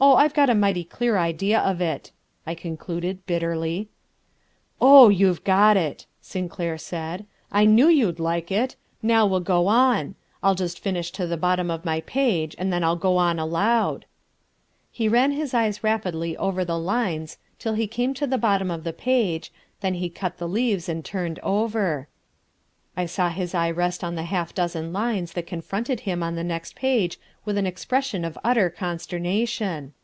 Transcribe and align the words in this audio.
Oh, 0.00 0.16
I've 0.16 0.34
got 0.34 0.50
a 0.50 0.56
mighty 0.56 0.82
clear 0.82 1.16
idea 1.16 1.58
of 1.60 1.80
it," 1.80 2.10
I 2.48 2.54
concluded 2.56 3.24
bitterly. 3.26 3.88
"Oh, 4.80 5.08
you've 5.08 5.44
got 5.44 5.76
it," 5.76 6.06
Sinclair 6.20 6.76
said, 6.78 7.24
"I 7.52 7.64
knew 7.64 7.88
you'd 7.88 8.18
like 8.18 8.50
it. 8.50 8.74
Now 9.04 9.24
we'll 9.24 9.38
go 9.40 9.68
on. 9.68 10.16
I'll 10.42 10.56
just 10.56 10.80
finish 10.80 11.12
to 11.12 11.28
the 11.28 11.36
bottom 11.38 11.70
of 11.70 11.84
my 11.84 12.00
page 12.02 12.56
and 12.58 12.72
then 12.72 12.82
I'll 12.84 12.96
go 12.96 13.16
on 13.18 13.38
aloud." 13.38 14.04
He 14.90 15.08
ran 15.08 15.30
his 15.30 15.54
eyes 15.54 15.84
rapidly 15.84 16.36
over 16.38 16.64
the 16.66 16.78
lines 16.78 17.38
till 17.60 17.74
he 17.74 17.86
came 17.86 18.12
to 18.14 18.26
the 18.26 18.36
bottom 18.36 18.72
of 18.72 18.82
the 18.84 18.92
page, 18.92 19.52
then 19.80 19.94
he 19.94 20.10
cut 20.10 20.36
the 20.38 20.48
leaves 20.48 20.86
and 20.88 21.04
turned 21.04 21.38
over. 21.38 22.08
I 22.96 23.06
saw 23.06 23.30
his 23.30 23.56
eye 23.56 23.72
rest 23.72 24.04
on 24.04 24.14
the 24.14 24.22
half 24.22 24.54
dozen 24.54 24.92
lines 24.92 25.32
that 25.32 25.48
confronted 25.48 26.00
him 26.00 26.22
on 26.22 26.36
the 26.36 26.44
next 26.44 26.76
page 26.76 27.18
with 27.44 27.58
an 27.58 27.66
expression 27.66 28.24
of 28.24 28.38
utter 28.44 28.70
consternation. 28.70 29.94